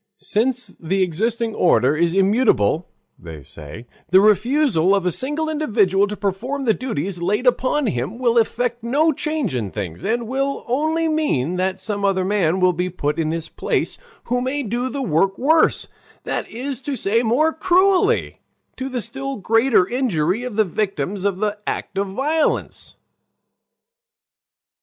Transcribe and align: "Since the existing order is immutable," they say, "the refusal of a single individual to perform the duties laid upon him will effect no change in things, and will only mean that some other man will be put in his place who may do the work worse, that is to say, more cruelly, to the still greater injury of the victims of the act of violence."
"Since 0.17 0.73
the 0.79 1.03
existing 1.03 1.53
order 1.53 1.95
is 1.95 2.15
immutable," 2.15 2.87
they 3.19 3.43
say, 3.43 3.85
"the 4.09 4.19
refusal 4.19 4.95
of 4.95 5.05
a 5.05 5.11
single 5.11 5.47
individual 5.47 6.07
to 6.07 6.17
perform 6.17 6.65
the 6.65 6.73
duties 6.73 7.21
laid 7.21 7.45
upon 7.45 7.85
him 7.85 8.17
will 8.17 8.39
effect 8.39 8.83
no 8.83 9.11
change 9.13 9.53
in 9.53 9.69
things, 9.69 10.03
and 10.03 10.27
will 10.27 10.65
only 10.67 11.07
mean 11.07 11.57
that 11.57 11.79
some 11.79 12.03
other 12.03 12.25
man 12.25 12.59
will 12.59 12.73
be 12.73 12.89
put 12.89 13.19
in 13.19 13.29
his 13.29 13.47
place 13.47 13.99
who 14.23 14.41
may 14.41 14.63
do 14.63 14.89
the 14.89 15.03
work 15.03 15.37
worse, 15.37 15.87
that 16.23 16.49
is 16.49 16.81
to 16.81 16.95
say, 16.95 17.21
more 17.21 17.53
cruelly, 17.53 18.39
to 18.77 18.89
the 18.89 19.01
still 19.01 19.35
greater 19.35 19.87
injury 19.87 20.41
of 20.41 20.55
the 20.55 20.65
victims 20.65 21.25
of 21.25 21.37
the 21.37 21.59
act 21.67 21.95
of 21.99 22.07
violence." 22.07 22.95